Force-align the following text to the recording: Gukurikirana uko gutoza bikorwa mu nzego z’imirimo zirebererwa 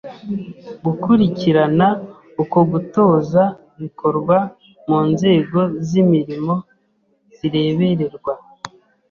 Gukurikirana 0.85 1.87
uko 2.41 2.59
gutoza 2.71 3.43
bikorwa 3.81 4.37
mu 4.87 4.99
nzego 5.11 5.59
z’imirimo 5.87 6.55
zirebererwa 7.37 8.33